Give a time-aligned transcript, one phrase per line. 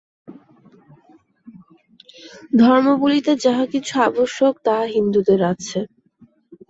[2.59, 5.79] ধর্ম বলিতে যাহা কিছু আবশ্যক, তাহা হিন্দুদের আছে।